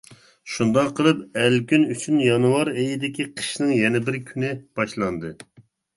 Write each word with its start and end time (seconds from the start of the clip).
شۇنداق 0.51 0.87
قىلىپ 0.99 1.19
ئەلكۈن 1.41 1.85
ئۈچۈن 1.95 2.17
يانۋار 2.23 2.71
ئېيىدىكى 2.73 3.27
قىشنىڭ 3.37 3.75
يەنە 3.81 4.03
بىر 4.09 4.19
كۈنى 4.31 4.51
باشلاندى. 4.81 5.33